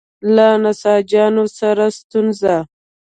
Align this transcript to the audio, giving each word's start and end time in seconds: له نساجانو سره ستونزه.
له 0.35 0.47
نساجانو 0.63 1.45
سره 1.59 1.85
ستونزه. 1.99 2.55